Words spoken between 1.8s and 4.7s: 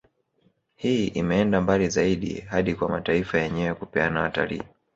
zaidi hadi kwa mataifa yenyewe kupeana watalii